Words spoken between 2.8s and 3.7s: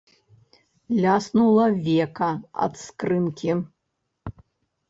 скрынкі.